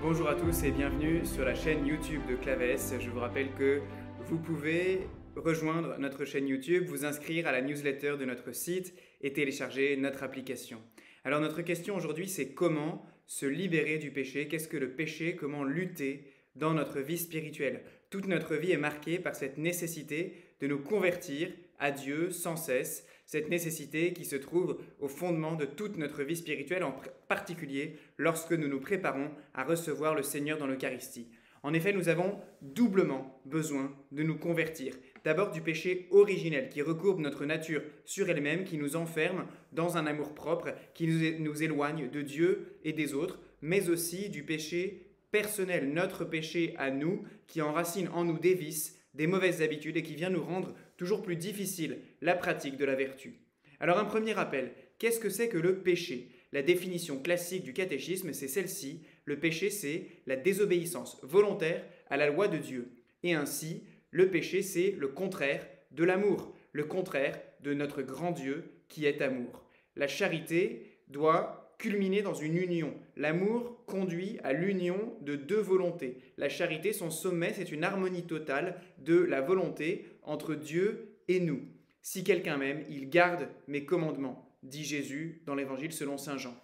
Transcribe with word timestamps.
Bonjour 0.00 0.28
à 0.28 0.36
tous 0.36 0.62
et 0.62 0.70
bienvenue 0.70 1.26
sur 1.26 1.44
la 1.44 1.56
chaîne 1.56 1.84
YouTube 1.84 2.22
de 2.30 2.36
Claves. 2.36 3.00
Je 3.00 3.10
vous 3.10 3.18
rappelle 3.18 3.52
que 3.58 3.80
vous 4.26 4.38
pouvez 4.38 5.00
rejoindre 5.34 5.96
notre 5.98 6.24
chaîne 6.24 6.46
YouTube, 6.46 6.84
vous 6.86 7.04
inscrire 7.04 7.48
à 7.48 7.52
la 7.52 7.62
newsletter 7.62 8.14
de 8.16 8.24
notre 8.24 8.54
site 8.54 8.94
et 9.22 9.32
télécharger 9.32 9.96
notre 9.96 10.22
application. 10.22 10.80
Alors 11.24 11.40
notre 11.40 11.62
question 11.62 11.96
aujourd'hui 11.96 12.28
c'est 12.28 12.54
comment 12.54 13.04
se 13.26 13.44
libérer 13.44 13.98
du 13.98 14.12
péché, 14.12 14.46
qu'est-ce 14.46 14.68
que 14.68 14.76
le 14.76 14.92
péché, 14.92 15.34
comment 15.34 15.64
lutter 15.64 16.30
dans 16.54 16.74
notre 16.74 17.00
vie 17.00 17.18
spirituelle? 17.18 17.82
Toute 18.08 18.28
notre 18.28 18.54
vie 18.54 18.70
est 18.70 18.76
marquée 18.76 19.18
par 19.18 19.34
cette 19.34 19.58
nécessité 19.58 20.32
de 20.60 20.66
nous 20.66 20.78
convertir 20.78 21.50
à 21.78 21.90
Dieu 21.90 22.30
sans 22.30 22.56
cesse, 22.56 23.06
cette 23.26 23.50
nécessité 23.50 24.12
qui 24.12 24.24
se 24.24 24.36
trouve 24.36 24.78
au 25.00 25.08
fondement 25.08 25.54
de 25.54 25.66
toute 25.66 25.98
notre 25.98 26.22
vie 26.22 26.36
spirituelle, 26.36 26.82
en 26.82 26.94
particulier 27.28 27.96
lorsque 28.16 28.52
nous 28.52 28.68
nous 28.68 28.80
préparons 28.80 29.30
à 29.54 29.64
recevoir 29.64 30.14
le 30.14 30.22
Seigneur 30.22 30.58
dans 30.58 30.66
l'Eucharistie. 30.66 31.28
En 31.62 31.74
effet, 31.74 31.92
nous 31.92 32.08
avons 32.08 32.38
doublement 32.62 33.40
besoin 33.44 33.94
de 34.12 34.22
nous 34.22 34.38
convertir. 34.38 34.94
D'abord 35.24 35.50
du 35.50 35.60
péché 35.60 36.06
originel 36.10 36.68
qui 36.68 36.82
recourbe 36.82 37.20
notre 37.20 37.44
nature 37.44 37.82
sur 38.04 38.30
elle-même, 38.30 38.64
qui 38.64 38.78
nous 38.78 38.96
enferme 38.96 39.46
dans 39.72 39.96
un 39.96 40.06
amour 40.06 40.34
propre, 40.34 40.74
qui 40.94 41.06
nous 41.06 41.62
éloigne 41.62 42.08
de 42.08 42.22
Dieu 42.22 42.78
et 42.84 42.92
des 42.92 43.12
autres, 43.12 43.40
mais 43.60 43.90
aussi 43.90 44.30
du 44.30 44.44
péché 44.44 45.08
personnel, 45.30 45.92
notre 45.92 46.24
péché 46.24 46.74
à 46.78 46.90
nous, 46.90 47.24
qui 47.46 47.60
enracine 47.60 48.08
en 48.08 48.24
nous 48.24 48.38
des 48.38 48.54
vices, 48.54 48.97
des 49.18 49.26
mauvaises 49.26 49.60
habitudes 49.60 49.96
et 49.96 50.02
qui 50.02 50.14
vient 50.14 50.30
nous 50.30 50.42
rendre 50.42 50.74
toujours 50.96 51.22
plus 51.22 51.36
difficile 51.36 51.98
la 52.22 52.34
pratique 52.34 52.76
de 52.76 52.84
la 52.84 52.94
vertu. 52.94 53.34
Alors 53.80 53.98
un 53.98 54.04
premier 54.04 54.32
rappel, 54.32 54.72
qu'est-ce 54.98 55.20
que 55.20 55.28
c'est 55.28 55.48
que 55.48 55.58
le 55.58 55.80
péché? 55.80 56.30
La 56.52 56.62
définition 56.62 57.20
classique 57.20 57.64
du 57.64 57.74
catéchisme, 57.74 58.32
c'est 58.32 58.48
celle-ci. 58.48 59.02
Le 59.26 59.38
péché, 59.38 59.68
c'est 59.68 60.06
la 60.26 60.36
désobéissance 60.36 61.18
volontaire 61.22 61.84
à 62.08 62.16
la 62.16 62.30
loi 62.30 62.48
de 62.48 62.56
Dieu. 62.56 62.90
Et 63.22 63.34
ainsi, 63.34 63.82
le 64.12 64.30
péché, 64.30 64.62
c'est 64.62 64.92
le 64.92 65.08
contraire 65.08 65.66
de 65.90 66.04
l'amour, 66.04 66.54
le 66.72 66.84
contraire 66.84 67.38
de 67.60 67.74
notre 67.74 68.02
grand 68.02 68.30
Dieu 68.30 68.70
qui 68.88 69.04
est 69.04 69.20
amour. 69.20 69.64
La 69.96 70.06
charité 70.06 71.00
doit 71.08 71.67
culminer 71.78 72.22
dans 72.22 72.34
une 72.34 72.56
union. 72.56 72.92
L'amour 73.16 73.84
conduit 73.86 74.38
à 74.42 74.52
l'union 74.52 75.14
de 75.22 75.36
deux 75.36 75.60
volontés. 75.60 76.18
La 76.36 76.48
charité, 76.48 76.92
son 76.92 77.10
sommet, 77.10 77.52
c'est 77.54 77.72
une 77.72 77.84
harmonie 77.84 78.26
totale 78.26 78.80
de 78.98 79.16
la 79.16 79.40
volonté 79.40 80.06
entre 80.22 80.54
Dieu 80.54 81.16
et 81.28 81.40
nous. 81.40 81.62
Si 82.02 82.24
quelqu'un 82.24 82.56
m'aime, 82.56 82.84
il 82.90 83.08
garde 83.08 83.48
mes 83.68 83.84
commandements, 83.84 84.50
dit 84.62 84.84
Jésus 84.84 85.42
dans 85.46 85.54
l'Évangile 85.54 85.92
selon 85.92 86.18
Saint 86.18 86.36
Jean. 86.36 86.54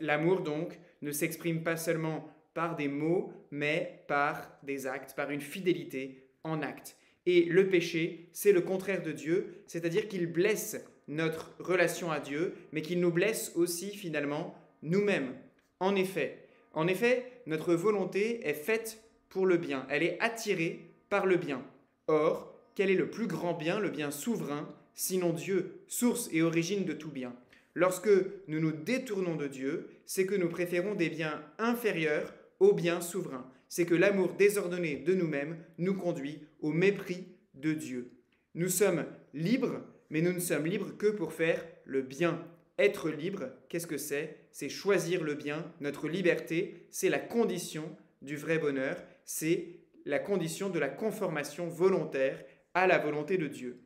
L'amour, 0.00 0.42
donc, 0.42 0.78
ne 1.00 1.10
s'exprime 1.10 1.62
pas 1.62 1.76
seulement 1.76 2.28
par 2.52 2.76
des 2.76 2.88
mots, 2.88 3.32
mais 3.50 4.04
par 4.08 4.58
des 4.62 4.86
actes, 4.86 5.14
par 5.16 5.30
une 5.30 5.40
fidélité 5.40 6.28
en 6.44 6.62
actes. 6.62 6.96
Et 7.26 7.44
le 7.44 7.68
péché, 7.68 8.28
c'est 8.32 8.52
le 8.52 8.60
contraire 8.60 9.02
de 9.02 9.12
Dieu, 9.12 9.62
c'est-à-dire 9.66 10.08
qu'il 10.08 10.26
blesse 10.26 10.84
notre 11.08 11.52
relation 11.58 12.10
à 12.10 12.20
Dieu, 12.20 12.54
mais 12.72 12.82
qu'il 12.82 13.00
nous 13.00 13.10
blesse 13.10 13.52
aussi 13.54 13.90
finalement 13.90 14.54
nous-mêmes. 14.82 15.34
En 15.80 15.94
effet, 15.96 16.46
en 16.72 16.86
effet, 16.86 17.30
notre 17.46 17.74
volonté 17.74 18.46
est 18.46 18.54
faite 18.54 19.02
pour 19.28 19.46
le 19.46 19.56
bien, 19.56 19.86
elle 19.90 20.02
est 20.02 20.18
attirée 20.20 20.90
par 21.08 21.26
le 21.26 21.36
bien. 21.36 21.62
Or, 22.06 22.54
quel 22.74 22.90
est 22.90 22.96
le 22.96 23.10
plus 23.10 23.26
grand 23.26 23.54
bien, 23.54 23.78
le 23.78 23.90
bien 23.90 24.10
souverain, 24.10 24.68
sinon 24.94 25.32
Dieu, 25.32 25.80
source 25.88 26.28
et 26.32 26.42
origine 26.42 26.84
de 26.84 26.92
tout 26.92 27.10
bien? 27.10 27.34
Lorsque 27.74 28.10
nous 28.46 28.60
nous 28.60 28.72
détournons 28.72 29.36
de 29.36 29.48
Dieu, 29.48 29.88
c'est 30.06 30.26
que 30.26 30.34
nous 30.34 30.48
préférons 30.48 30.94
des 30.94 31.10
biens 31.10 31.42
inférieurs 31.58 32.32
aux 32.60 32.72
biens 32.72 33.00
souverains. 33.00 33.50
C'est 33.68 33.86
que 33.86 33.94
l'amour 33.94 34.34
désordonné 34.34 34.96
de 34.96 35.14
nous-mêmes 35.14 35.58
nous 35.78 35.94
conduit 35.94 36.40
au 36.60 36.70
mépris 36.70 37.26
de 37.54 37.72
Dieu. 37.72 38.12
Nous 38.54 38.68
sommes 38.68 39.04
libres 39.32 39.80
mais 40.14 40.20
nous 40.20 40.32
ne 40.32 40.38
sommes 40.38 40.66
libres 40.66 40.96
que 40.96 41.08
pour 41.08 41.32
faire 41.32 41.60
le 41.84 42.00
bien. 42.00 42.46
Être 42.78 43.10
libre, 43.10 43.50
qu'est-ce 43.68 43.88
que 43.88 43.98
c'est? 43.98 44.46
C'est 44.52 44.68
choisir 44.68 45.24
le 45.24 45.34
bien. 45.34 45.74
Notre 45.80 46.08
liberté, 46.08 46.86
c'est 46.92 47.08
la 47.08 47.18
condition 47.18 47.96
du 48.22 48.36
vrai 48.36 48.58
bonheur, 48.58 48.96
c'est 49.24 49.80
la 50.04 50.20
condition 50.20 50.70
de 50.70 50.78
la 50.78 50.88
conformation 50.88 51.66
volontaire 51.66 52.44
à 52.74 52.86
la 52.86 52.98
volonté 52.98 53.38
de 53.38 53.48
Dieu. 53.48 53.80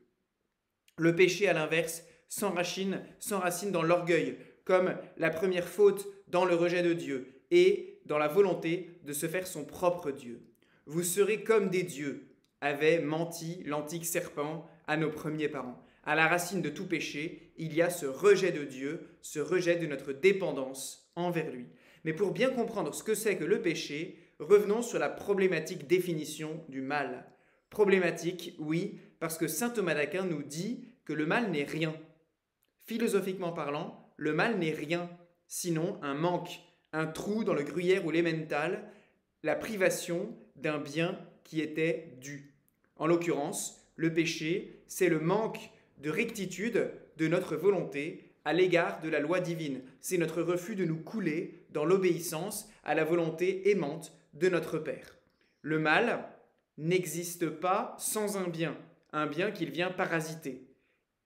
Le 0.99 1.17
péché, 1.17 1.49
à 1.49 1.55
l'inverse, 1.55 2.05
s'enracine, 2.28 3.00
s'enracine 3.21 3.72
dans 3.72 3.83
l'orgueil, 3.83 4.37
comme 4.67 4.99
la 5.17 5.31
première 5.31 5.67
faute 5.67 6.06
dans 6.27 6.44
le 6.44 6.55
rejet 6.55 6.83
de 6.83 6.93
Dieu 6.93 7.41
et 7.50 8.03
dans 8.05 8.19
la 8.19 8.28
volonté 8.28 9.00
de 9.03 9.15
se 9.15 9.28
faire 9.28 9.47
son 9.47 9.65
propre 9.65 10.11
Dieu. 10.11 10.43
Vous 10.84 11.05
serez 11.05 11.43
comme 11.43 11.71
des 11.71 11.84
dieux, 11.84 12.37
avait 12.61 13.00
menti 13.00 13.62
l'antique 13.65 14.05
serpent 14.05 14.69
à 14.87 14.99
nos 14.99 15.11
premiers 15.11 15.49
parents 15.49 15.83
à 16.08 16.14
la 16.14 16.26
racine 16.26 16.62
de 16.62 16.70
tout 16.70 16.86
péché, 16.86 17.52
il 17.58 17.74
y 17.74 17.82
a 17.82 17.91
ce 17.91 18.06
rejet 18.06 18.50
de 18.50 18.64
Dieu, 18.64 19.06
ce 19.20 19.41
rejet 19.41 19.76
de 19.76 19.86
notre 19.86 20.14
dépendance 20.14 21.12
envers 21.16 21.50
lui. 21.50 21.66
Mais 22.02 22.14
pour 22.14 22.30
bien 22.30 22.48
comprendre 22.48 22.94
ce 22.94 23.04
que 23.04 23.14
c'est 23.14 23.36
que 23.36 23.44
le 23.44 23.60
péché, 23.60 24.16
revenons 24.38 24.80
sur 24.80 24.98
la 24.98 25.10
problématique 25.10 25.86
définition 25.86 26.64
du 26.70 26.80
mal. 26.80 27.26
Problématique, 27.69 28.56
oui, 28.58 28.98
parce 29.20 29.36
que 29.36 29.48
saint 29.48 29.69
Thomas 29.69 29.92
d'Aquin 29.92 30.24
nous 30.24 30.42
dit 30.42 30.88
que 31.04 31.12
le 31.12 31.26
mal 31.26 31.50
n'est 31.50 31.64
rien. 31.64 31.94
Philosophiquement 32.86 33.52
parlant, 33.52 34.10
le 34.16 34.32
mal 34.32 34.58
n'est 34.58 34.72
rien, 34.72 35.10
sinon 35.46 35.98
un 36.00 36.14
manque, 36.14 36.58
un 36.94 37.06
trou 37.06 37.44
dans 37.44 37.52
le 37.52 37.64
gruyère 37.64 38.06
ou 38.06 38.10
l'émental, 38.10 38.90
la 39.42 39.56
privation 39.56 40.34
d'un 40.56 40.78
bien 40.78 41.20
qui 41.44 41.60
était 41.60 42.14
dû. 42.19 42.54
En 42.96 43.06
l'occurrence, 43.06 43.86
le 43.96 44.14
péché, 44.14 44.82
c'est 44.86 45.10
le 45.10 45.20
manque 45.20 45.70
de 46.00 46.10
rectitude 46.10 46.91
de 47.16 47.28
notre 47.28 47.56
volonté 47.56 48.32
à 48.44 48.53
l'égard 48.53 49.00
de 49.00 49.09
la 49.09 49.20
loi 49.20 49.41
divine. 49.41 49.82
C'est 50.00 50.19
notre 50.19 50.42
refus 50.42 50.75
de 50.75 50.84
nous 50.84 50.98
couler 50.98 51.66
dans 51.70 51.84
l'obéissance 51.84 52.69
à 52.84 52.94
la 52.94 53.04
volonté 53.04 53.70
aimante 53.70 54.12
de 54.34 54.48
notre 54.48 54.78
Père. 54.78 55.19
Le 55.62 55.78
mal 55.78 56.28
n'existe 56.78 57.48
pas 57.50 57.97
sans 57.98 58.37
un 58.37 58.48
bien, 58.48 58.76
un 59.12 59.26
bien 59.26 59.50
qu'il 59.50 59.70
vient 59.70 59.91
parasiter. 59.91 60.66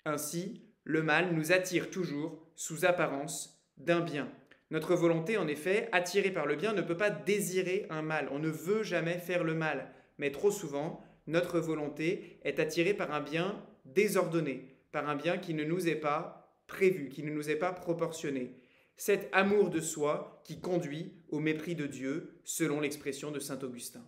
Ainsi, 0.05 0.62
le 0.84 1.03
mal 1.03 1.32
nous 1.32 1.53
attire 1.53 1.91
toujours 1.91 2.43
sous 2.56 2.84
apparence 2.84 3.62
d'un 3.77 4.00
bien. 4.00 4.28
Notre 4.71 4.94
volonté, 4.94 5.37
en 5.37 5.47
effet, 5.49 5.88
attirée 5.93 6.31
par 6.31 6.47
le 6.47 6.56
bien, 6.56 6.72
ne 6.72 6.82
peut 6.82 6.97
pas 6.97 7.11
désirer 7.11 7.87
un 7.91 8.03
mal. 8.03 8.28
On 8.32 8.38
ne 8.38 8.49
veut 8.49 8.82
jamais 8.82 9.19
faire 9.19 9.44
le 9.44 9.55
mal. 9.55 9.93
Mais 10.19 10.31
trop 10.32 10.50
souvent, 10.50 11.05
notre 11.27 11.61
volonté 11.61 12.41
est 12.43 12.59
attirée 12.59 12.94
par 12.94 13.12
un 13.12 13.21
bien 13.21 13.62
désordonné, 13.84 14.76
par 14.93 15.09
un 15.09 15.16
bien 15.16 15.38
qui 15.38 15.54
ne 15.54 15.65
nous 15.65 15.88
est 15.88 15.97
pas 15.97 16.56
prévu, 16.66 17.09
qui 17.09 17.22
ne 17.22 17.31
nous 17.31 17.50
est 17.50 17.56
pas 17.56 17.72
proportionné. 17.72 18.56
Cet 18.97 19.28
amour 19.32 19.70
de 19.70 19.81
soi 19.81 20.41
qui 20.44 20.60
conduit 20.60 21.12
au 21.28 21.41
mépris 21.41 21.75
de 21.75 21.87
Dieu, 21.87 22.41
selon 22.44 22.81
l'expression 22.81 23.31
de 23.31 23.41
Saint 23.41 23.59
Augustin. 23.62 24.06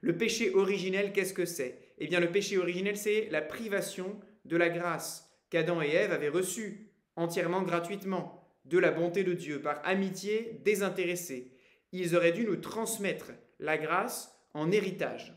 Le 0.00 0.16
péché 0.16 0.54
originel, 0.54 1.12
qu'est-ce 1.12 1.34
que 1.34 1.44
c'est? 1.44 1.78
Eh 1.98 2.06
bien, 2.06 2.20
le 2.20 2.30
péché 2.30 2.58
originel, 2.58 2.96
c'est 2.96 3.28
la 3.30 3.42
privation 3.42 4.18
de 4.44 4.56
la 4.56 4.68
grâce 4.68 5.30
qu'Adam 5.50 5.82
et 5.82 5.88
Ève 5.88 6.12
avaient 6.12 6.28
reçue 6.28 6.90
entièrement 7.16 7.62
gratuitement 7.62 8.40
de 8.64 8.78
la 8.78 8.90
bonté 8.90 9.24
de 9.24 9.34
Dieu 9.34 9.60
par 9.60 9.80
amitié 9.86 10.60
désintéressée. 10.64 11.52
Ils 11.92 12.14
auraient 12.14 12.32
dû 12.32 12.44
nous 12.44 12.56
transmettre 12.56 13.32
la 13.58 13.76
grâce 13.76 14.34
en 14.54 14.70
héritage. 14.70 15.34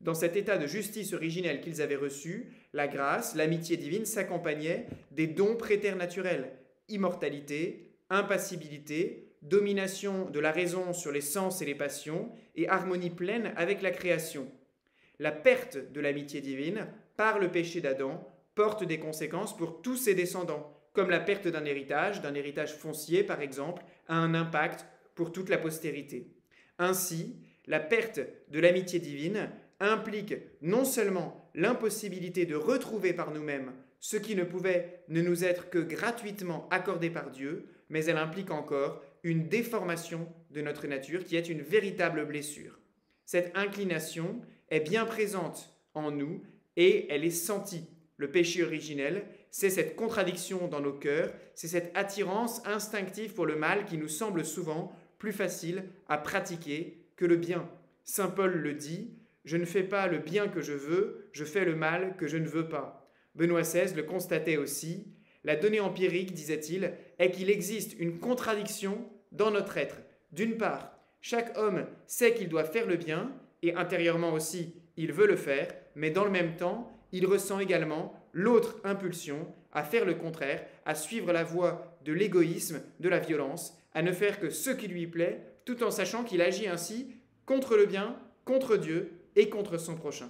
Dans 0.00 0.14
cet 0.14 0.36
état 0.36 0.56
de 0.56 0.66
justice 0.66 1.12
originelle 1.12 1.60
qu'ils 1.60 1.82
avaient 1.82 1.96
reçu, 1.96 2.52
la 2.72 2.88
grâce, 2.88 3.34
l'amitié 3.34 3.76
divine 3.76 4.06
s'accompagnaient 4.06 4.86
des 5.10 5.26
dons 5.26 5.56
préternaturels, 5.56 6.52
immortalité, 6.88 7.90
impassibilité, 8.08 9.30
domination 9.42 10.30
de 10.30 10.40
la 10.40 10.52
raison 10.52 10.92
sur 10.92 11.12
les 11.12 11.20
sens 11.20 11.60
et 11.60 11.66
les 11.66 11.74
passions, 11.74 12.30
et 12.56 12.68
harmonie 12.68 13.10
pleine 13.10 13.52
avec 13.56 13.82
la 13.82 13.90
création. 13.90 14.50
La 15.18 15.32
perte 15.32 15.76
de 15.92 16.00
l'amitié 16.00 16.40
divine, 16.40 16.86
par 17.16 17.38
le 17.38 17.50
péché 17.50 17.82
d'Adam, 17.82 18.26
porte 18.54 18.84
des 18.84 18.98
conséquences 18.98 19.54
pour 19.54 19.82
tous 19.82 19.96
ses 19.96 20.14
descendants, 20.14 20.74
comme 20.94 21.10
la 21.10 21.20
perte 21.20 21.46
d'un 21.46 21.64
héritage, 21.66 22.22
d'un 22.22 22.34
héritage 22.34 22.74
foncier 22.74 23.22
par 23.22 23.42
exemple, 23.42 23.82
a 24.08 24.16
un 24.16 24.34
impact 24.34 24.86
pour 25.14 25.30
toute 25.30 25.50
la 25.50 25.58
postérité. 25.58 26.32
Ainsi, 26.78 27.36
la 27.66 27.80
perte 27.80 28.20
de 28.48 28.60
l'amitié 28.60 28.98
divine 28.98 29.50
implique 29.80 30.34
non 30.62 30.84
seulement 30.84 31.50
l'impossibilité 31.54 32.46
de 32.46 32.54
retrouver 32.54 33.12
par 33.12 33.32
nous-mêmes 33.32 33.72
ce 34.00 34.16
qui 34.16 34.34
ne 34.34 34.44
pouvait 34.44 35.02
ne 35.08 35.20
nous 35.20 35.44
être 35.44 35.68
que 35.68 35.78
gratuitement 35.78 36.66
accordé 36.70 37.10
par 37.10 37.30
Dieu, 37.30 37.66
mais 37.90 38.04
elle 38.06 38.16
implique 38.16 38.50
encore 38.50 39.02
une 39.22 39.48
déformation 39.48 40.26
de 40.50 40.62
notre 40.62 40.86
nature 40.86 41.24
qui 41.24 41.36
est 41.36 41.48
une 41.48 41.60
véritable 41.60 42.24
blessure. 42.24 42.78
Cette 43.26 43.56
inclination 43.56 44.40
est 44.70 44.80
bien 44.80 45.04
présente 45.04 45.76
en 45.94 46.10
nous 46.10 46.42
et 46.76 47.12
elle 47.12 47.24
est 47.24 47.30
sentie. 47.30 47.84
Le 48.16 48.30
péché 48.30 48.62
originel, 48.64 49.24
c'est 49.50 49.70
cette 49.70 49.96
contradiction 49.96 50.66
dans 50.68 50.80
nos 50.80 50.92
cœurs, 50.92 51.32
c'est 51.54 51.68
cette 51.68 51.96
attirance 51.96 52.62
instinctive 52.66 53.34
pour 53.34 53.46
le 53.46 53.56
mal 53.56 53.84
qui 53.84 53.98
nous 53.98 54.08
semble 54.08 54.44
souvent 54.44 54.92
plus 55.18 55.32
facile 55.32 55.84
à 56.08 56.16
pratiquer 56.16 57.04
que 57.16 57.26
le 57.26 57.36
bien. 57.36 57.68
Saint 58.04 58.28
Paul 58.28 58.52
le 58.52 58.74
dit, 58.74 59.10
je 59.44 59.56
ne 59.56 59.64
fais 59.64 59.82
pas 59.82 60.06
le 60.06 60.18
bien 60.18 60.48
que 60.48 60.60
je 60.60 60.72
veux, 60.72 61.28
je 61.32 61.44
fais 61.44 61.64
le 61.64 61.74
mal 61.74 62.16
que 62.16 62.26
je 62.26 62.36
ne 62.36 62.48
veux 62.48 62.68
pas. 62.68 63.10
Benoît 63.34 63.62
XVI 63.62 63.94
le 63.94 64.02
constatait 64.02 64.56
aussi, 64.56 65.14
la 65.44 65.56
donnée 65.56 65.80
empirique, 65.80 66.32
disait-il, 66.32 66.92
est 67.18 67.30
qu'il 67.30 67.50
existe 67.50 67.98
une 67.98 68.18
contradiction 68.18 69.08
dans 69.32 69.50
notre 69.50 69.76
être. 69.78 69.96
D'une 70.32 70.56
part, 70.56 70.92
chaque 71.20 71.56
homme 71.56 71.86
sait 72.06 72.34
qu'il 72.34 72.48
doit 72.48 72.64
faire 72.64 72.86
le 72.86 72.96
bien, 72.96 73.32
et 73.62 73.74
intérieurement 73.74 74.32
aussi, 74.32 74.74
il 74.96 75.12
veut 75.12 75.26
le 75.26 75.36
faire, 75.36 75.68
mais 75.94 76.10
dans 76.10 76.24
le 76.24 76.30
même 76.30 76.56
temps, 76.56 76.92
il 77.12 77.26
ressent 77.26 77.58
également 77.58 78.14
l'autre 78.32 78.80
impulsion 78.84 79.52
à 79.72 79.82
faire 79.82 80.04
le 80.04 80.14
contraire, 80.14 80.64
à 80.84 80.94
suivre 80.94 81.32
la 81.32 81.44
voie 81.44 81.98
de 82.04 82.12
l'égoïsme, 82.12 82.82
de 83.00 83.08
la 83.08 83.18
violence, 83.18 83.76
à 83.94 84.02
ne 84.02 84.12
faire 84.12 84.40
que 84.40 84.50
ce 84.50 84.70
qui 84.70 84.88
lui 84.88 85.06
plaît, 85.06 85.42
tout 85.64 85.82
en 85.82 85.90
sachant 85.90 86.24
qu'il 86.24 86.42
agit 86.42 86.68
ainsi 86.68 87.14
contre 87.46 87.76
le 87.76 87.86
bien, 87.86 88.16
contre 88.44 88.76
Dieu 88.76 89.19
et 89.40 89.48
contre 89.48 89.78
son 89.78 89.96
prochain. 89.96 90.28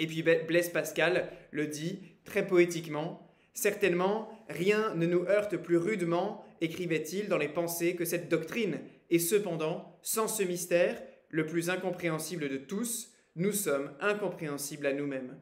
Et 0.00 0.08
puis 0.08 0.22
Blaise 0.22 0.70
Pascal 0.70 1.30
le 1.52 1.68
dit 1.68 2.00
très 2.24 2.46
poétiquement, 2.46 3.20
Certainement, 3.56 4.28
rien 4.48 4.96
ne 4.96 5.06
nous 5.06 5.22
heurte 5.28 5.56
plus 5.56 5.76
rudement, 5.76 6.44
écrivait-il 6.60 7.28
dans 7.28 7.38
les 7.38 7.48
pensées, 7.48 7.94
que 7.94 8.04
cette 8.04 8.28
doctrine, 8.28 8.80
et 9.10 9.20
cependant, 9.20 9.96
sans 10.02 10.26
ce 10.26 10.42
mystère, 10.42 11.00
le 11.28 11.46
plus 11.46 11.70
incompréhensible 11.70 12.48
de 12.48 12.56
tous, 12.56 13.12
nous 13.36 13.52
sommes 13.52 13.92
incompréhensibles 14.00 14.86
à 14.86 14.92
nous-mêmes. 14.92 15.38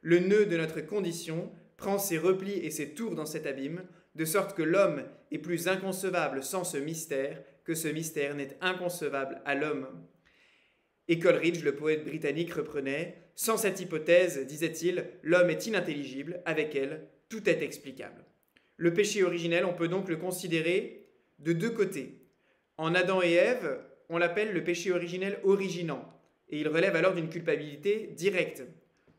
Le 0.00 0.20
nœud 0.20 0.46
de 0.46 0.56
notre 0.56 0.80
condition 0.80 1.50
prend 1.76 1.98
ses 1.98 2.18
replis 2.18 2.60
et 2.60 2.70
ses 2.70 2.94
tours 2.94 3.16
dans 3.16 3.26
cet 3.26 3.46
abîme, 3.46 3.82
de 4.14 4.24
sorte 4.24 4.56
que 4.56 4.62
l'homme 4.62 5.02
est 5.32 5.38
plus 5.38 5.66
inconcevable 5.66 6.44
sans 6.44 6.62
ce 6.62 6.78
mystère 6.78 7.42
que 7.64 7.74
ce 7.74 7.88
mystère 7.88 8.36
n'est 8.36 8.56
inconcevable 8.60 9.42
à 9.44 9.56
l'homme. 9.56 9.88
Et 11.08 11.18
Coleridge, 11.18 11.62
le 11.62 11.76
poète 11.76 12.04
britannique, 12.04 12.52
reprenait 12.52 13.16
Sans 13.34 13.56
cette 13.56 13.80
hypothèse, 13.80 14.44
disait-il, 14.46 15.06
l'homme 15.22 15.50
est 15.50 15.66
inintelligible, 15.66 16.40
avec 16.44 16.74
elle, 16.74 17.06
tout 17.28 17.48
est 17.48 17.62
explicable. 17.62 18.24
Le 18.76 18.92
péché 18.92 19.22
originel, 19.22 19.64
on 19.64 19.72
peut 19.72 19.88
donc 19.88 20.08
le 20.08 20.16
considérer 20.16 21.06
de 21.38 21.52
deux 21.52 21.70
côtés. 21.70 22.18
En 22.76 22.94
Adam 22.94 23.22
et 23.22 23.32
Ève, 23.32 23.78
on 24.08 24.18
l'appelle 24.18 24.52
le 24.52 24.64
péché 24.64 24.92
originel 24.92 25.38
originant, 25.44 26.04
et 26.50 26.60
il 26.60 26.68
relève 26.68 26.96
alors 26.96 27.14
d'une 27.14 27.28
culpabilité 27.28 28.10
directe. 28.16 28.64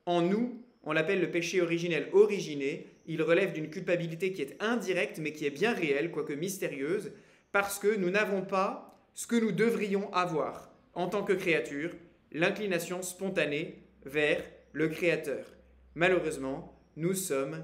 En 0.05 0.21
nous, 0.21 0.63
on 0.83 0.93
l'appelle 0.93 1.19
le 1.19 1.31
péché 1.31 1.61
originel 1.61 2.07
originé, 2.13 2.87
il 3.07 3.21
relève 3.21 3.53
d'une 3.53 3.69
culpabilité 3.69 4.31
qui 4.31 4.41
est 4.41 4.55
indirecte 4.61 5.19
mais 5.19 5.33
qui 5.33 5.45
est 5.45 5.51
bien 5.51 5.73
réelle, 5.73 6.11
quoique 6.11 6.33
mystérieuse, 6.33 7.11
parce 7.51 7.79
que 7.79 7.95
nous 7.95 8.09
n'avons 8.09 8.41
pas 8.41 8.97
ce 9.13 9.27
que 9.27 9.35
nous 9.35 9.51
devrions 9.51 10.13
avoir 10.13 10.76
en 10.97 11.07
tant 11.07 11.23
que 11.23 11.33
créature, 11.33 11.91
l'inclination 12.31 13.03
spontanée 13.03 13.83
vers 14.03 14.43
le 14.73 14.89
Créateur. 14.89 15.45
Malheureusement, 15.93 16.81
nous 16.95 17.13
sommes 17.13 17.63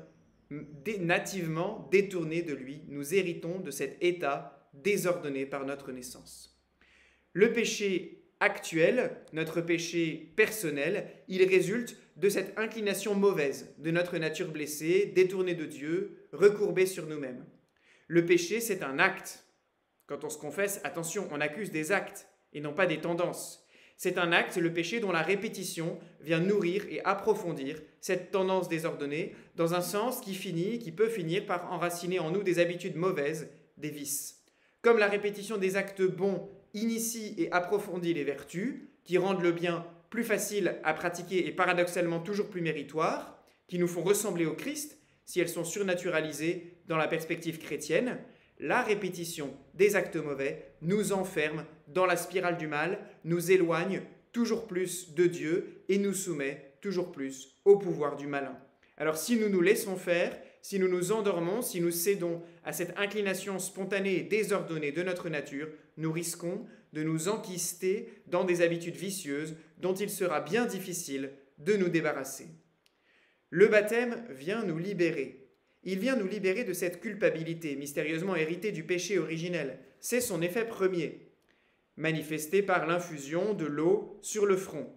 nativement 1.00 1.90
détournés 1.92 2.44
de 2.44 2.54
lui, 2.54 2.84
nous 2.90 3.16
héritons 3.16 3.60
de 3.60 3.72
cet 3.72 3.98
état 4.04 4.70
désordonné 4.76 5.48
par 5.48 5.66
notre 5.66 5.92
naissance. 5.92 6.64
Le 7.34 7.52
péché 7.52 8.24
actuel, 8.40 9.18
notre 9.34 9.62
péché 9.62 10.32
personnel, 10.36 11.10
il 11.28 11.44
résulte 11.44 11.98
de 12.18 12.30
cette 12.30 12.58
inclination 12.60 13.16
mauvaise 13.16 13.74
de 13.80 13.90
notre 13.90 14.20
nature 14.20 14.52
blessée, 14.52 15.12
détournée 15.16 15.56
de 15.56 15.66
Dieu, 15.66 16.28
recourbée 16.34 16.86
sur 16.86 17.08
nous-mêmes. 17.08 17.44
Le 18.08 18.28
péché, 18.28 18.60
c'est 18.60 18.84
un 18.84 19.00
acte. 19.00 19.44
Quand 20.06 20.24
on 20.24 20.30
se 20.30 20.38
confesse, 20.38 20.82
attention, 20.84 21.28
on 21.32 21.42
accuse 21.42 21.72
des 21.72 21.92
actes 21.92 22.28
et 22.54 22.62
non 22.62 22.74
pas 22.74 22.86
des 22.86 23.00
tendances. 23.00 23.64
C'est 23.98 24.18
un 24.18 24.32
acte, 24.32 24.58
le 24.58 24.74
péché, 24.74 25.00
dont 25.00 25.12
la 25.12 25.22
répétition 25.22 26.00
vient 26.22 26.40
nourrir 26.40 26.86
et 26.90 27.02
approfondir 27.06 27.82
cette 28.02 28.32
tendance 28.32 28.68
désordonnée 28.68 29.34
dans 29.56 29.76
un 29.76 29.82
sens 29.82 30.20
qui 30.20 30.34
finit, 30.34 30.80
qui 30.80 30.92
peut 30.92 31.10
finir 31.10 31.46
par 31.46 31.72
enraciner 31.72 32.20
en 32.20 32.32
nous 32.32 32.44
des 32.44 32.60
habitudes 32.60 32.96
mauvaises, 32.96 33.50
des 33.78 33.90
vices. 33.90 34.44
Comme 34.82 34.98
la 34.98 35.08
répétition 35.08 35.58
des 35.58 35.78
actes 35.78 36.02
bons 36.02 36.50
initie 36.74 37.36
et 37.38 37.52
approfondit 37.52 38.14
les 38.14 38.24
vertus, 38.24 38.82
qui 39.04 39.18
rendent 39.18 39.42
le 39.42 39.52
bien 39.52 39.86
plus 40.10 40.24
facile 40.24 40.76
à 40.84 40.94
pratiquer 40.94 41.48
et 41.48 41.52
paradoxalement 41.52 42.20
toujours 42.20 42.50
plus 42.50 42.62
méritoire, 42.62 43.44
qui 43.68 43.80
nous 43.80 43.88
font 43.88 44.04
ressembler 44.04 44.46
au 44.46 44.54
Christ 44.54 45.00
si 45.26 45.40
elles 45.40 45.50
sont 45.50 45.64
surnaturalisées 45.64 46.78
dans 46.88 46.98
la 46.98 47.08
perspective 47.08 47.60
chrétienne, 47.60 48.20
la 48.64 48.82
répétition 48.82 49.54
des 49.74 49.98
actes 49.98 50.16
mauvais 50.16 50.74
nous 50.82 51.12
enferme 51.12 51.66
dans 51.90 52.06
la 52.06 52.16
spirale 52.16 52.58
du 52.58 52.66
mal, 52.66 52.98
nous 53.26 53.52
éloigne 53.52 54.04
toujours 54.32 54.68
plus 54.68 55.14
de 55.14 55.28
Dieu 55.28 55.84
et 55.90 55.98
nous 55.98 56.14
soumet 56.14 56.74
toujours 56.80 57.12
plus 57.12 57.58
au 57.66 57.78
pouvoir 57.78 58.16
du 58.16 58.26
malin. 58.26 58.58
Alors 58.98 59.18
si 59.18 59.36
nous 59.36 59.50
nous 59.50 59.60
laissons 59.60 59.98
faire, 59.98 60.40
si 60.62 60.80
nous 60.80 60.88
nous 60.88 61.12
endormons, 61.12 61.62
si 61.62 61.82
nous 61.82 61.92
cédons 61.92 62.42
à 62.64 62.72
cette 62.72 62.98
inclination 62.98 63.60
spontanée 63.60 64.20
et 64.20 64.24
désordonnée 64.24 64.94
de 64.94 65.04
notre 65.04 65.28
nature, 65.28 65.68
nous 65.98 66.14
risquons 66.14 66.66
de 66.94 67.04
nous 67.04 67.28
enquister 67.28 68.24
dans 68.28 68.46
des 68.46 68.62
habitudes 68.62 68.96
vicieuses 68.96 69.56
dont 69.78 69.94
il 69.94 70.10
sera 70.10 70.40
bien 70.40 70.66
difficile 70.66 71.32
de 71.58 71.76
nous 71.76 71.90
débarrasser. 71.90 72.48
Le 73.50 73.68
baptême 73.68 74.24
vient 74.30 74.64
nous 74.64 74.78
libérer 74.78 75.43
il 75.84 76.00
vient 76.00 76.16
nous 76.16 76.28
libérer 76.28 76.64
de 76.64 76.74
cette 76.74 77.02
culpabilité 77.02 77.76
mystérieusement 77.76 78.36
héritée 78.36 78.72
du 78.72 78.84
péché 78.84 79.20
originel. 79.20 79.80
C'est 80.00 80.22
son 80.22 80.42
effet 80.42 80.66
premier, 80.66 81.28
manifesté 81.98 82.62
par 82.62 82.88
l'infusion 82.88 83.54
de 83.54 83.66
l'eau 83.66 84.18
sur 84.22 84.46
le 84.46 84.58
front. 84.58 84.94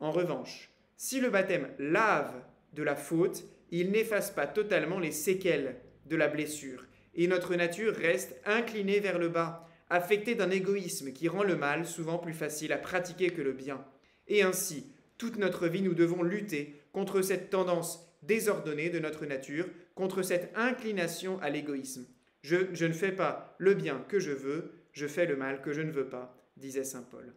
En 0.00 0.12
revanche, 0.12 0.70
si 0.96 1.20
le 1.20 1.30
baptême 1.30 1.68
lave 1.78 2.34
de 2.72 2.82
la 2.82 2.96
faute, 2.96 3.44
il 3.70 3.90
n'efface 3.90 4.30
pas 4.30 4.46
totalement 4.46 4.98
les 4.98 5.12
séquelles 5.12 5.76
de 6.06 6.16
la 6.16 6.28
blessure, 6.28 6.86
et 7.14 7.26
notre 7.26 7.54
nature 7.54 7.94
reste 7.94 8.40
inclinée 8.44 9.00
vers 9.00 9.18
le 9.18 9.28
bas, 9.28 9.68
affectée 9.90 10.34
d'un 10.34 10.50
égoïsme 10.50 11.12
qui 11.12 11.28
rend 11.28 11.42
le 11.42 11.56
mal 11.56 11.86
souvent 11.86 12.18
plus 12.18 12.32
facile 12.32 12.72
à 12.72 12.78
pratiquer 12.78 13.30
que 13.30 13.42
le 13.42 13.52
bien. 13.52 13.84
Et 14.28 14.42
ainsi, 14.42 14.86
toute 15.18 15.38
notre 15.38 15.68
vie, 15.68 15.82
nous 15.82 15.94
devons 15.94 16.22
lutter 16.22 16.82
contre 16.92 17.22
cette 17.22 17.50
tendance 17.50 18.08
désordonnée 18.22 18.90
de 18.90 18.98
notre 18.98 19.26
nature, 19.26 19.66
contre 19.94 20.22
cette 20.22 20.52
inclination 20.56 21.40
à 21.40 21.50
l'égoïsme. 21.50 22.06
Je, 22.42 22.84
ne 22.84 22.92
fais 22.92 23.12
pas 23.12 23.54
le 23.58 23.74
bien 23.74 24.04
que 24.08 24.20
je 24.20 24.32
veux, 24.32 24.72
je 24.92 25.06
fais 25.06 25.26
le 25.26 25.36
mal 25.36 25.62
que 25.62 25.72
je 25.72 25.80
ne 25.80 25.90
veux 25.90 26.08
pas, 26.08 26.36
disait 26.56 26.84
Saint 26.84 27.02
Paul. 27.02 27.32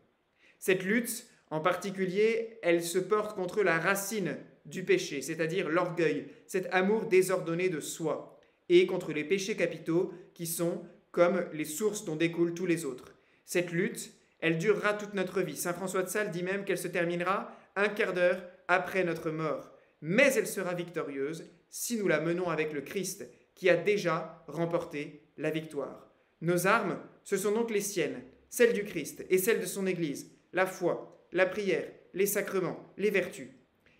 Cette 0.59 0.83
lutte, 0.83 1.27
en 1.49 1.61
particulier, 1.61 2.59
elle 2.61 2.83
se 2.83 2.99
porte 2.99 3.35
contre 3.35 3.63
la 3.63 3.79
racine 3.79 4.37
du 4.65 4.83
péché, 4.83 5.21
c'est-à-dire 5.21 5.69
l'orgueil, 5.69 6.27
cet 6.45 6.67
amour 6.73 7.05
désordonné 7.05 7.69
de 7.69 7.79
soi, 7.79 8.37
et 8.69 8.85
contre 8.85 9.13
les 9.13 9.23
péchés 9.23 9.55
capitaux 9.55 10.13
qui 10.33 10.45
sont 10.45 10.83
comme 11.11 11.45
les 11.53 11.65
sources 11.65 12.03
dont 12.03 12.17
découlent 12.17 12.53
tous 12.53 12.65
les 12.65 12.83
autres. 12.83 13.15
Cette 13.45 13.71
lutte, 13.71 14.11
elle 14.39 14.57
durera 14.57 14.93
toute 14.93 15.13
notre 15.13 15.41
vie. 15.41 15.55
Saint 15.55 15.73
François 15.73 16.03
de 16.03 16.09
Sales 16.09 16.31
dit 16.31 16.43
même 16.43 16.65
qu'elle 16.65 16.77
se 16.77 16.89
terminera 16.89 17.57
un 17.77 17.87
quart 17.87 18.13
d'heure 18.13 18.43
après 18.67 19.03
notre 19.03 19.31
mort. 19.31 19.71
Mais 20.01 20.33
elle 20.35 20.47
sera 20.47 20.73
victorieuse 20.73 21.45
si 21.69 21.97
nous 21.97 22.07
la 22.07 22.19
menons 22.19 22.49
avec 22.49 22.73
le 22.73 22.81
Christ 22.81 23.29
qui 23.55 23.69
a 23.69 23.75
déjà 23.75 24.43
remporté 24.47 25.23
la 25.37 25.49
victoire. 25.49 26.11
Nos 26.41 26.67
armes, 26.67 26.99
ce 27.23 27.37
sont 27.37 27.51
donc 27.51 27.71
les 27.71 27.81
siennes, 27.81 28.21
celles 28.49 28.73
du 28.73 28.83
Christ 28.83 29.25
et 29.29 29.37
celles 29.37 29.59
de 29.59 29.65
son 29.65 29.87
Église, 29.87 30.31
la 30.53 30.65
foi, 30.65 31.27
la 31.31 31.45
prière, 31.45 31.91
les 32.13 32.25
sacrements, 32.25 32.93
les 32.97 33.09
vertus. 33.09 33.49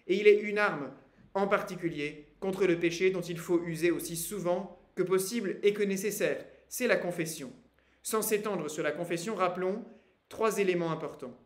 Et 0.08 0.16
il 0.16 0.28
est 0.28 0.40
une 0.40 0.58
arme 0.58 0.92
en 1.34 1.48
particulier 1.48 2.28
contre 2.40 2.66
le 2.66 2.80
péché 2.80 3.10
dont 3.12 3.22
il 3.22 3.38
faut 3.38 3.62
user 3.64 3.92
aussi 3.92 4.16
souvent 4.16 4.80
que 4.96 5.04
possible 5.04 5.58
et 5.64 5.74
que 5.74 5.84
nécessaire, 5.84 6.46
c'est 6.70 6.88
la 6.88 6.96
confession. 6.96 7.52
Sans 8.04 8.22
s'étendre 8.22 8.70
sur 8.70 8.84
la 8.84 8.92
confession, 8.92 9.36
rappelons 9.36 9.84
trois 10.30 10.60
éléments 10.60 10.92
importants. 10.92 11.38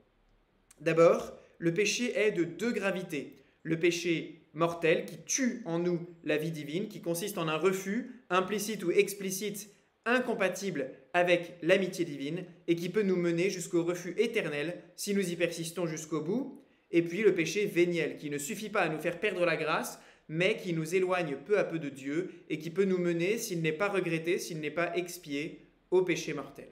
D'abord, 0.79 1.33
le 1.57 1.73
péché 1.73 2.17
est 2.17 2.31
de 2.31 2.43
deux 2.43 2.71
gravités. 2.71 3.37
Le 3.63 3.79
péché 3.79 4.40
mortel 4.53 5.05
qui 5.05 5.17
tue 5.23 5.61
en 5.65 5.79
nous 5.79 5.99
la 6.23 6.37
vie 6.37 6.51
divine, 6.51 6.87
qui 6.87 7.01
consiste 7.01 7.37
en 7.37 7.47
un 7.47 7.57
refus 7.57 8.23
implicite 8.29 8.83
ou 8.83 8.91
explicite, 8.91 9.69
incompatible 10.05 10.91
avec 11.13 11.57
l'amitié 11.61 12.05
divine, 12.05 12.45
et 12.67 12.75
qui 12.75 12.89
peut 12.89 13.03
nous 13.03 13.15
mener 13.15 13.49
jusqu'au 13.49 13.83
refus 13.83 14.15
éternel 14.17 14.81
si 14.95 15.13
nous 15.13 15.29
y 15.29 15.35
persistons 15.35 15.85
jusqu'au 15.85 16.21
bout. 16.21 16.61
Et 16.91 17.01
puis 17.01 17.21
le 17.21 17.33
péché 17.33 17.65
véniel, 17.65 18.17
qui 18.17 18.29
ne 18.29 18.37
suffit 18.37 18.69
pas 18.69 18.81
à 18.81 18.89
nous 18.89 18.99
faire 18.99 19.19
perdre 19.19 19.45
la 19.45 19.57
grâce, 19.57 19.99
mais 20.27 20.57
qui 20.57 20.73
nous 20.73 20.95
éloigne 20.95 21.37
peu 21.45 21.57
à 21.57 21.63
peu 21.63 21.79
de 21.79 21.89
Dieu, 21.89 22.31
et 22.49 22.57
qui 22.57 22.69
peut 22.69 22.85
nous 22.85 22.97
mener, 22.97 23.37
s'il 23.37 23.61
n'est 23.61 23.71
pas 23.71 23.89
regretté, 23.89 24.39
s'il 24.39 24.59
n'est 24.59 24.71
pas 24.71 24.95
expié, 24.95 25.67
au 25.91 26.03
péché 26.03 26.33
mortel. 26.33 26.69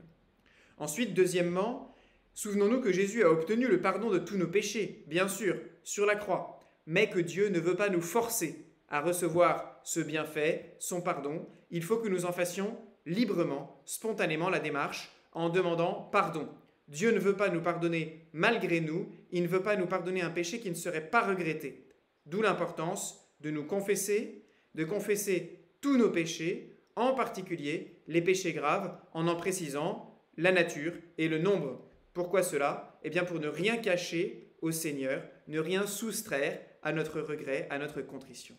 Ensuite, 0.78 1.14
deuxièmement, 1.14 1.94
souvenons-nous 2.34 2.80
que 2.80 2.94
Jésus 2.94 3.24
a 3.24 3.32
obtenu 3.32 3.68
le 3.68 3.82
pardon 3.82 4.10
de 4.10 4.20
tous 4.20 4.38
nos 4.38 4.48
péchés, 4.48 5.04
bien 5.08 5.28
sûr, 5.28 5.58
sur 5.84 6.06
la 6.06 6.16
croix 6.16 6.59
mais 6.90 7.08
que 7.08 7.20
Dieu 7.20 7.50
ne 7.50 7.60
veut 7.60 7.76
pas 7.76 7.90
nous 7.90 8.02
forcer 8.02 8.66
à 8.88 9.00
recevoir 9.00 9.80
ce 9.84 10.00
bienfait, 10.00 10.76
son 10.80 11.02
pardon. 11.02 11.48
Il 11.70 11.84
faut 11.84 11.98
que 11.98 12.10
nous 12.10 12.26
en 12.26 12.32
fassions 12.32 12.76
librement, 13.06 13.80
spontanément 13.86 14.50
la 14.50 14.58
démarche, 14.58 15.12
en 15.34 15.50
demandant 15.50 16.10
pardon. 16.12 16.50
Dieu 16.88 17.12
ne 17.12 17.20
veut 17.20 17.36
pas 17.36 17.50
nous 17.50 17.62
pardonner 17.62 18.28
malgré 18.34 18.82
nous, 18.82 19.08
il 19.30 19.44
ne 19.44 19.48
veut 19.48 19.62
pas 19.62 19.76
nous 19.76 19.86
pardonner 19.86 20.24
un 20.24 20.32
péché 20.32 20.60
qui 20.60 20.72
ne 20.72 20.76
serait 20.76 21.12
pas 21.12 21.22
regretté. 21.22 21.86
D'où 22.26 22.42
l'importance 22.42 23.24
de 23.42 23.52
nous 23.52 23.66
confesser, 23.66 24.44
de 24.74 24.84
confesser 24.84 25.60
tous 25.82 25.96
nos 25.96 26.10
péchés, 26.10 26.76
en 26.96 27.14
particulier 27.14 28.02
les 28.08 28.24
péchés 28.24 28.54
graves, 28.54 28.98
en 29.14 29.28
en 29.28 29.36
précisant 29.36 30.20
la 30.38 30.52
nature 30.52 30.94
et 31.20 31.28
le 31.28 31.38
nombre. 31.38 31.88
Pourquoi 32.14 32.42
cela? 32.42 33.00
Eh 33.04 33.12
bien 33.12 33.26
pour 33.26 33.40
ne 33.40 33.48
rien 33.48 33.78
cacher 33.78 34.56
au 34.64 34.72
Seigneur, 34.72 35.24
ne 35.48 35.60
rien 35.60 35.86
soustraire 35.86 36.60
à 36.84 36.92
notre 36.92 37.22
regret, 37.22 37.68
à 37.70 37.78
notre 37.78 38.02
contrition. 38.02 38.56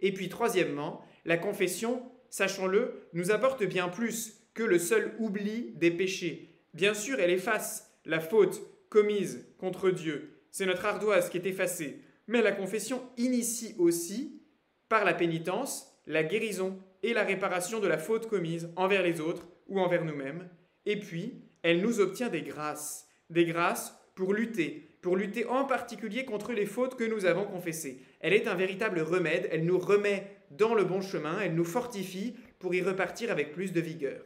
Et 0.00 0.12
puis 0.12 0.28
troisièmement, 0.28 1.04
la 1.24 1.38
confession, 1.38 2.02
sachons-le, 2.30 3.08
nous 3.12 3.30
apporte 3.30 3.64
bien 3.64 3.88
plus 3.88 4.40
que 4.54 4.62
le 4.62 4.78
seul 4.78 5.14
oubli 5.18 5.72
des 5.76 5.90
péchés. 5.90 6.50
Bien 6.74 6.94
sûr, 6.94 7.20
elle 7.20 7.30
efface 7.30 7.98
la 8.04 8.20
faute 8.20 8.60
commise 8.88 9.46
contre 9.58 9.90
Dieu. 9.90 10.40
C'est 10.50 10.66
notre 10.66 10.84
ardoise 10.84 11.28
qui 11.28 11.38
est 11.38 11.46
effacée. 11.46 12.00
Mais 12.26 12.42
la 12.42 12.52
confession 12.52 13.02
initie 13.16 13.74
aussi, 13.78 14.40
par 14.88 15.04
la 15.04 15.14
pénitence, 15.14 16.00
la 16.06 16.22
guérison 16.22 16.78
et 17.02 17.12
la 17.12 17.24
réparation 17.24 17.80
de 17.80 17.88
la 17.88 17.98
faute 17.98 18.28
commise 18.28 18.70
envers 18.76 19.02
les 19.02 19.20
autres 19.20 19.48
ou 19.68 19.80
envers 19.80 20.04
nous-mêmes. 20.04 20.48
Et 20.86 20.98
puis, 20.98 21.42
elle 21.62 21.80
nous 21.80 22.00
obtient 22.00 22.28
des 22.28 22.42
grâces. 22.42 23.08
Des 23.30 23.46
grâces 23.46 23.98
pour 24.14 24.32
lutter, 24.32 24.88
pour 25.04 25.16
lutter 25.16 25.44
en 25.44 25.66
particulier 25.66 26.24
contre 26.24 26.54
les 26.54 26.64
fautes 26.64 26.96
que 26.96 27.04
nous 27.04 27.26
avons 27.26 27.44
confessées. 27.44 28.00
Elle 28.20 28.32
est 28.32 28.48
un 28.48 28.54
véritable 28.54 29.00
remède, 29.00 29.50
elle 29.52 29.66
nous 29.66 29.78
remet 29.78 30.26
dans 30.50 30.74
le 30.74 30.82
bon 30.82 31.02
chemin, 31.02 31.40
elle 31.40 31.54
nous 31.54 31.66
fortifie 31.66 32.34
pour 32.58 32.74
y 32.74 32.80
repartir 32.80 33.30
avec 33.30 33.52
plus 33.52 33.70
de 33.74 33.82
vigueur. 33.82 34.24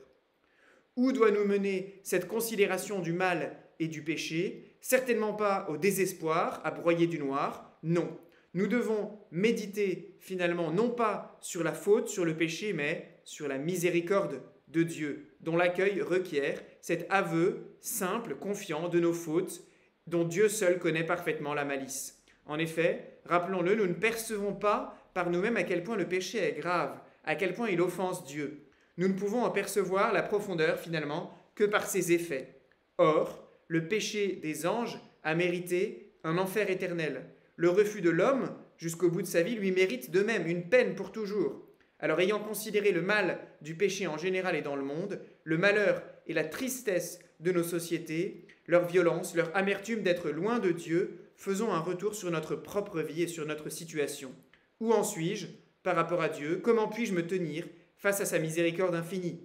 Où 0.95 1.11
doit 1.11 1.33
nous 1.33 1.45
mener 1.45 1.99
cette 2.05 2.29
considération 2.29 3.01
du 3.01 3.13
mal 3.13 3.57
et 3.81 3.89
du 3.89 4.05
péché? 4.05 4.77
Certainement 4.81 5.35
pas 5.35 5.67
au 5.69 5.79
désespoir, 5.79 6.61
à 6.63 6.71
broyer 6.71 7.09
du 7.09 7.19
noir, 7.19 7.77
non. 7.83 8.17
Nous 8.55 8.69
devons 8.69 9.19
méditer 9.33 10.15
finalement 10.21 10.71
non 10.71 10.91
pas 10.91 11.39
sur 11.41 11.65
la 11.65 11.73
faute, 11.73 12.09
sur 12.09 12.25
le 12.25 12.37
péché, 12.37 12.73
mais 12.73 13.21
sur 13.25 13.49
la 13.49 13.59
miséricorde 13.59 14.43
de 14.69 14.85
Dieu, 14.85 15.35
dont 15.41 15.57
l'accueil 15.57 16.01
requiert 16.03 16.63
cet 16.81 17.05
aveu 17.11 17.65
simple, 17.81 18.37
confiant 18.37 18.89
de 18.89 19.01
nos 19.01 19.13
fautes, 19.13 19.65
dont 20.09 20.25
Dieu 20.25 20.49
seul 20.49 20.79
connaît 20.79 21.05
parfaitement 21.05 21.55
la 21.55 21.65
malice. 21.65 22.23
En 22.47 22.59
effet, 22.59 23.21
rappelons-le, 23.25 23.75
nous 23.75 23.87
ne 23.87 23.93
percevons 23.93 24.55
pas 24.55 24.97
par 25.15 25.31
nous-mêmes 25.31 25.57
à 25.57 25.63
quel 25.63 25.83
point 25.83 25.97
le 25.97 26.09
péché 26.09 26.39
est 26.39 26.59
grave, 26.59 26.99
à 27.25 27.35
quel 27.35 27.55
point 27.55 27.69
il 27.69 27.81
offense 27.81 28.25
Dieu 28.25 28.65
nous 28.99 29.07
ne 29.07 29.15
pouvons 29.15 29.45
en 29.45 29.51
percevoir 29.51 30.13
la 30.13 30.23
profondeur 30.23 30.79
finalement 30.79 31.33
que 31.55 31.65
par 31.65 31.87
ses 31.87 32.13
effets. 32.13 32.57
Or, 32.99 33.49
le 33.69 33.87
péché 33.87 34.39
des 34.43 34.67
anges 34.67 34.99
a 35.23 35.35
mérité 35.37 36.11
un 36.25 36.37
enfer 36.37 36.69
éternel. 36.69 37.25
Le 37.57 37.71
refus 37.71 38.01
de 38.01 38.11
l'homme, 38.11 38.53
jusqu'au 38.77 39.09
bout 39.09 39.23
de 39.23 39.27
sa 39.27 39.43
vie, 39.43 39.55
lui 39.55 39.71
mérite 39.71 40.11
de 40.11 40.21
même 40.21 40.49
une 40.49 40.69
peine 40.69 40.97
pour 40.97 41.13
toujours. 41.13 41.63
Alors 42.01 42.21
ayant 42.21 42.41
considéré 42.41 42.91
le 42.91 43.03
mal 43.03 43.39
du 43.63 43.77
péché 43.77 44.09
en 44.09 44.19
général 44.19 44.57
et 44.57 44.63
dans 44.63 44.77
le 44.77 44.85
monde, 44.85 45.21
le 45.45 45.59
malheur 45.59 46.03
et 46.27 46.35
la 46.35 46.45
tristesse 46.45 47.21
de 47.39 47.53
nos 47.53 47.63
sociétés, 47.63 48.47
leur 48.69 48.87
violence, 48.87 49.35
leur 49.35 49.55
amertume 49.57 50.03
d'être 50.03 50.31
loin 50.31 50.61
de 50.61 50.71
Dieu, 50.71 51.19
faisons 51.37 51.73
un 51.73 51.81
retour 51.81 52.15
sur 52.15 52.31
notre 52.31 52.55
propre 52.55 53.01
vie 53.01 53.23
et 53.23 53.27
sur 53.27 53.47
notre 53.47 53.71
situation. 53.71 54.33
Où 54.79 54.93
en 54.93 55.03
suis-je 55.03 55.47
par 55.83 55.97
rapport 55.97 56.21
à 56.21 56.29
Dieu? 56.29 56.61
Comment 56.63 56.87
puis-je 56.87 57.15
me 57.15 57.27
tenir 57.27 57.67
face 57.97 58.21
à 58.21 58.27
sa 58.27 58.39
miséricorde 58.39 58.95
infinie? 58.95 59.41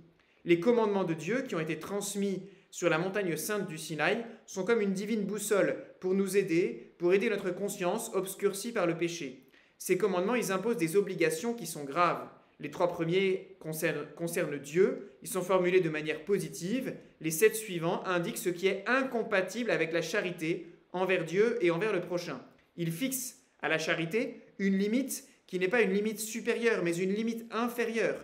Les 0.46 0.60
commandements 0.60 1.06
de 1.06 1.14
Dieu 1.14 1.44
qui 1.48 1.56
ont 1.56 1.60
été 1.62 1.80
transmis 1.80 2.44
sur 2.70 2.90
la 2.90 2.98
montagne 2.98 3.38
sainte 3.38 3.68
du 3.68 3.78
Sinaï 3.78 4.26
sont 4.46 4.66
comme 4.66 4.82
une 4.82 4.94
divine 4.94 5.24
boussole 5.24 5.78
pour 6.02 6.14
nous 6.14 6.36
aider, 6.36 6.94
pour 7.00 7.14
aider 7.14 7.30
notre 7.30 7.52
conscience 7.52 8.12
obscurcie 8.14 8.74
par 8.74 8.88
le 8.88 8.98
péché. 8.98 9.48
Ces 9.78 9.98
commandements, 9.98 10.36
ils 10.36 10.52
imposent 10.52 10.78
des 10.78 10.98
obligations 10.98 11.54
qui 11.54 11.66
sont 11.66 11.86
graves. 11.86 12.28
Les 12.60 12.72
trois 12.72 12.88
premiers 12.88 13.58
concernent, 13.60 14.58
Dieu, 14.58 15.12
ils 15.22 15.28
sont 15.28 15.42
formulés 15.42 15.82
de 15.82 15.90
manière 15.90 16.24
positive. 16.24 16.96
Les 17.20 17.32
sept 17.32 17.56
suivants 17.56 18.04
indiquent 18.06 18.38
ce 18.38 18.50
qui 18.50 18.68
est 18.68 18.84
incompatible 18.88 19.72
avec 19.72 19.92
la 19.92 20.02
charité 20.02 20.68
envers 20.92 21.26
Dieu 21.26 21.58
et 21.62 21.72
envers 21.72 21.94
le 21.94 22.02
prochain. 22.02 22.42
Ils 22.78 22.92
fixent 22.92 23.40
à 23.62 23.68
la 23.68 23.78
charité 23.78 24.42
une 24.60 24.78
limite 24.78 25.28
qui 25.48 25.60
n'est 25.60 25.68
pas 25.68 25.82
une 25.82 25.94
limite 25.94 26.20
supérieure, 26.20 26.84
mais 26.84 26.96
une 26.96 27.14
limite 27.14 27.46
inférieure 27.52 28.24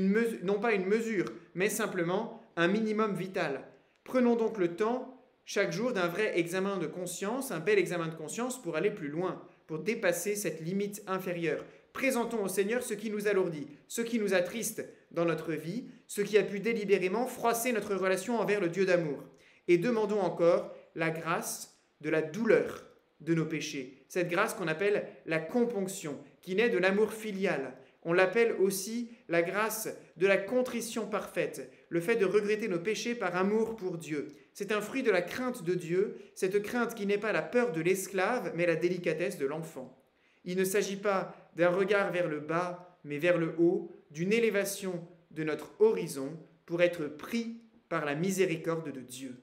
non 0.00 0.58
pas 0.58 0.72
une 0.72 0.86
mesure, 0.86 1.26
mais 1.54 1.68
simplement 1.68 2.42
un 2.56 2.68
minimum 2.68 3.14
vital. 3.14 3.64
Prenons 4.04 4.36
donc 4.36 4.58
le 4.58 4.74
temps 4.74 5.18
chaque 5.44 5.72
jour 5.72 5.92
d'un 5.92 6.08
vrai 6.08 6.38
examen 6.38 6.78
de 6.78 6.86
conscience, 6.86 7.50
un 7.50 7.60
bel 7.60 7.78
examen 7.78 8.08
de 8.08 8.14
conscience 8.14 8.60
pour 8.60 8.76
aller 8.76 8.90
plus 8.90 9.08
loin, 9.08 9.42
pour 9.66 9.80
dépasser 9.80 10.34
cette 10.34 10.60
limite 10.60 11.02
inférieure. 11.06 11.64
Présentons 11.92 12.44
au 12.44 12.48
Seigneur 12.48 12.82
ce 12.82 12.94
qui 12.94 13.10
nous 13.10 13.28
alourdit, 13.28 13.66
ce 13.88 14.02
qui 14.02 14.18
nous 14.18 14.34
attriste 14.34 14.84
dans 15.10 15.24
notre 15.24 15.52
vie, 15.52 15.86
ce 16.06 16.22
qui 16.22 16.38
a 16.38 16.42
pu 16.42 16.60
délibérément 16.60 17.26
froisser 17.26 17.72
notre 17.72 17.94
relation 17.94 18.38
envers 18.38 18.60
le 18.60 18.68
Dieu 18.68 18.86
d'amour. 18.86 19.22
Et 19.68 19.78
demandons 19.78 20.20
encore 20.20 20.74
la 20.94 21.10
grâce 21.10 21.78
de 22.00 22.10
la 22.10 22.22
douleur 22.22 22.84
de 23.20 23.34
nos 23.34 23.44
péchés, 23.44 24.04
cette 24.08 24.28
grâce 24.28 24.54
qu'on 24.54 24.66
appelle 24.68 25.06
la 25.26 25.38
componction, 25.38 26.18
qui 26.40 26.56
naît 26.56 26.70
de 26.70 26.78
l'amour 26.78 27.12
filial, 27.12 27.76
on 28.04 28.12
l'appelle 28.12 28.56
aussi 28.58 29.10
la 29.28 29.42
grâce 29.42 29.88
de 30.16 30.26
la 30.26 30.36
contrition 30.36 31.06
parfaite, 31.06 31.70
le 31.88 32.00
fait 32.00 32.16
de 32.16 32.24
regretter 32.24 32.66
nos 32.66 32.80
péchés 32.80 33.14
par 33.14 33.36
amour 33.36 33.76
pour 33.76 33.96
Dieu. 33.96 34.28
C'est 34.54 34.72
un 34.72 34.80
fruit 34.80 35.04
de 35.04 35.10
la 35.10 35.22
crainte 35.22 35.62
de 35.62 35.74
Dieu, 35.74 36.16
cette 36.34 36.60
crainte 36.62 36.94
qui 36.94 37.06
n'est 37.06 37.18
pas 37.18 37.32
la 37.32 37.42
peur 37.42 37.70
de 37.70 37.80
l'esclave, 37.80 38.52
mais 38.56 38.66
la 38.66 38.74
délicatesse 38.74 39.38
de 39.38 39.46
l'enfant. 39.46 39.96
Il 40.44 40.58
ne 40.58 40.64
s'agit 40.64 40.96
pas 40.96 41.41
d'un 41.56 41.70
regard 41.70 42.10
vers 42.12 42.28
le 42.28 42.40
bas, 42.40 42.98
mais 43.04 43.18
vers 43.18 43.38
le 43.38 43.54
haut, 43.58 43.90
d'une 44.10 44.32
élévation 44.32 45.06
de 45.30 45.44
notre 45.44 45.72
horizon 45.80 46.38
pour 46.66 46.82
être 46.82 47.06
pris 47.06 47.60
par 47.88 48.04
la 48.04 48.14
miséricorde 48.14 48.92
de 48.92 49.00
Dieu. 49.00 49.42